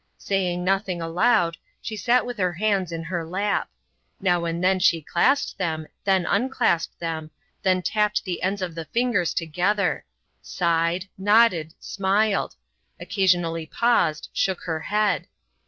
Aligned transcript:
Saying 0.17 0.63
nothing 0.63 0.99
aloud, 0.99 1.57
she 1.79 1.95
sat 1.95 2.25
with 2.25 2.39
her 2.39 2.53
hands 2.53 2.91
in 2.91 3.03
her 3.03 3.23
lap; 3.23 3.69
now 4.19 4.45
and 4.45 4.63
then 4.63 4.79
she 4.79 4.99
clasped 5.03 5.59
them, 5.59 5.85
then 6.05 6.25
unclasped 6.25 6.97
them, 6.99 7.29
then 7.61 7.83
tapped 7.83 8.23
the 8.23 8.41
ends 8.41 8.63
of 8.63 8.73
the 8.73 8.85
fingers 8.85 9.31
together; 9.31 10.03
sighed, 10.41 11.07
nodded, 11.19 11.75
smiled 11.79 12.55
occasionally 12.99 13.67
paused, 13.67 14.29
shook 14.33 14.61
her 14.61 14.79
head. 14.79 15.27